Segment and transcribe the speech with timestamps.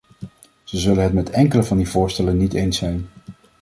[0.63, 3.09] Ze zullen het met enkele van die voorstellen niet eens zijn.